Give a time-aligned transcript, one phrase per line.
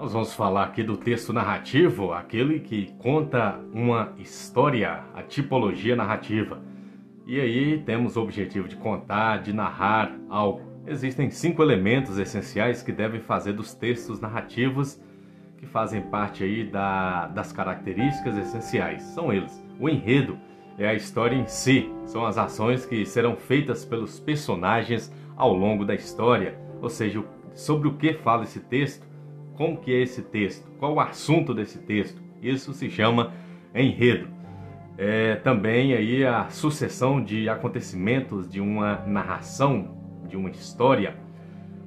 [0.00, 6.62] Nós vamos falar aqui do texto narrativo, aquele que conta uma história, a tipologia narrativa.
[7.26, 10.62] E aí temos o objetivo de contar, de narrar algo.
[10.86, 14.98] Existem cinco elementos essenciais que devem fazer dos textos narrativos
[15.58, 19.02] que fazem parte aí da, das características essenciais.
[19.02, 20.38] São eles: o enredo
[20.78, 25.84] é a história em si, são as ações que serão feitas pelos personagens ao longo
[25.84, 29.09] da história, ou seja, sobre o que fala esse texto
[29.60, 32.18] como que é esse texto, qual o assunto desse texto.
[32.40, 33.34] Isso se chama
[33.74, 34.26] enredo.
[34.96, 41.14] É também aí a sucessão de acontecimentos de uma narração, de uma história.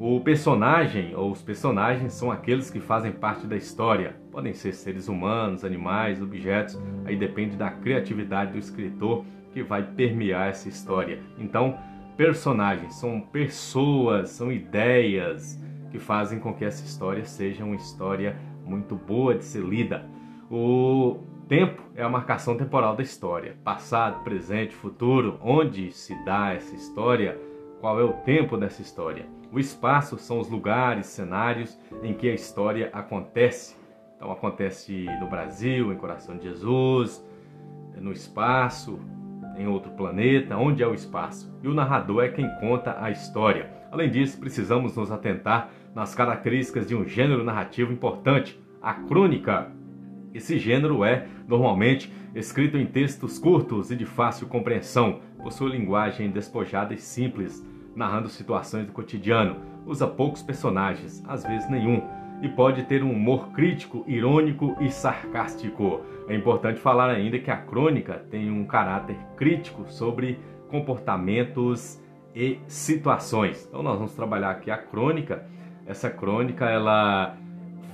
[0.00, 4.16] O personagem ou os personagens são aqueles que fazem parte da história.
[4.32, 10.48] Podem ser seres humanos, animais, objetos, aí depende da criatividade do escritor que vai permear
[10.48, 11.20] essa história.
[11.38, 11.78] Então,
[12.16, 15.56] personagens são pessoas, são ideias,
[15.90, 20.04] que fazem com que essa história seja uma história muito boa de ser lida.
[20.50, 26.74] O tempo é a marcação temporal da história, passado, presente, futuro, onde se dá essa
[26.74, 27.40] história,
[27.80, 29.26] qual é o tempo dessa história.
[29.52, 33.76] O espaço são os lugares, cenários em que a história acontece.
[34.16, 37.24] Então acontece no Brasil, em Coração de Jesus,
[37.96, 39.00] no espaço,
[39.60, 41.54] em outro planeta, onde é o espaço.
[41.62, 43.70] E o narrador é quem conta a história.
[43.92, 49.70] Além disso, precisamos nos atentar nas características de um gênero narrativo importante, a crônica.
[50.32, 56.94] Esse gênero é, normalmente, escrito em textos curtos e de fácil compreensão, possui linguagem despojada
[56.94, 62.02] e simples, narrando situações do cotidiano, usa poucos personagens, às vezes nenhum,
[62.42, 66.00] e pode ter um humor crítico, irônico e sarcástico.
[66.28, 70.38] É importante falar ainda que a crônica tem um caráter crítico sobre
[70.68, 72.00] comportamentos
[72.34, 73.66] e situações.
[73.68, 75.44] Então nós vamos trabalhar aqui a crônica
[75.90, 77.36] essa crônica ela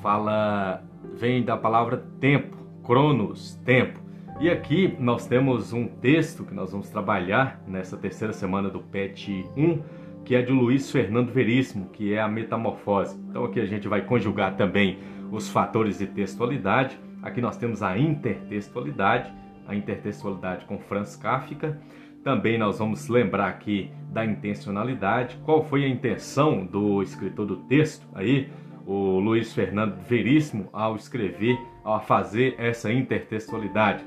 [0.00, 0.82] fala
[1.14, 4.00] vem da palavra tempo, cronos, tempo.
[4.40, 9.46] E aqui nós temos um texto que nós vamos trabalhar nessa terceira semana do PET
[9.56, 9.82] 1,
[10.24, 13.18] que é de Luiz Fernando Veríssimo, que é a metamorfose.
[13.28, 14.98] Então aqui a gente vai conjugar também
[15.30, 16.98] os fatores de textualidade.
[17.22, 19.32] Aqui nós temos a intertextualidade,
[19.66, 21.78] a intertextualidade com Franz Kafka
[22.22, 28.06] também nós vamos lembrar aqui da intencionalidade, qual foi a intenção do escritor do texto
[28.14, 28.48] aí,
[28.86, 34.04] o Luiz Fernando Veríssimo, ao escrever, ao fazer essa intertextualidade.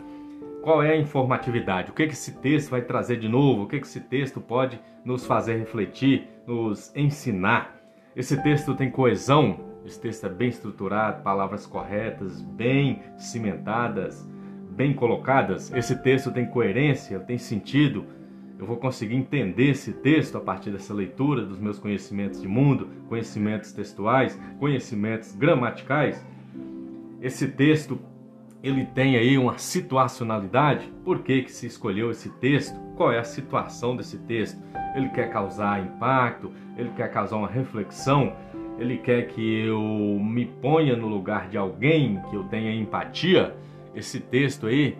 [0.66, 1.92] Qual é a informatividade?
[1.92, 3.62] O que, que esse texto vai trazer de novo?
[3.62, 7.80] O que, que esse texto pode nos fazer refletir, nos ensinar?
[8.16, 14.28] Esse texto tem coesão, esse texto é bem estruturado, palavras corretas, bem cimentadas,
[14.72, 18.04] bem colocadas, esse texto tem coerência, tem sentido.
[18.58, 22.90] Eu vou conseguir entender esse texto a partir dessa leitura dos meus conhecimentos de mundo,
[23.08, 26.26] conhecimentos textuais, conhecimentos gramaticais.
[27.22, 28.00] Esse texto
[28.64, 30.92] ele tem aí uma situacionalidade.
[31.04, 32.80] Por que, que se escolheu esse texto?
[32.96, 34.62] Qual é a situação desse texto?
[34.96, 36.52] Ele quer causar impacto?
[36.78, 38.34] Ele quer causar uma reflexão?
[38.80, 39.82] Ele quer que eu
[40.20, 43.56] me ponha no lugar de alguém, que eu tenha empatia?
[43.96, 44.98] esse texto aí,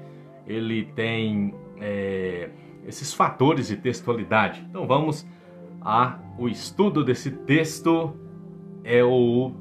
[0.48, 2.50] ele tem é,
[2.88, 4.66] esses fatores de textualidade.
[4.70, 5.28] Então vamos
[5.82, 8.14] a o estudo desse texto
[8.84, 9.54] é o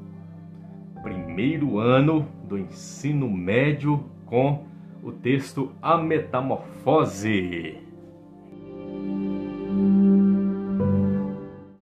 [1.35, 4.63] primeiro ano do ensino médio com
[5.03, 7.84] o texto A Metamorfose.